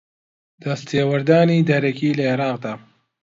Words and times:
دەستێوەردانی 0.63 1.65
دەرەکی 1.69 2.15
لە 2.17 2.23
عێراقدا 2.29 2.73